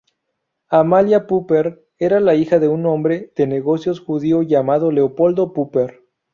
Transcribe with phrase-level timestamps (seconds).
[0.69, 6.03] Amalia Popper era la hija de un hombre de negocios judío llamado Leopoldo Popper.